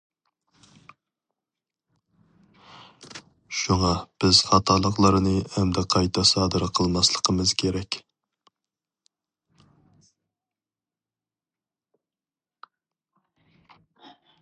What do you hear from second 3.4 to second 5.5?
شۇڭا بىز خاتالىقلارنى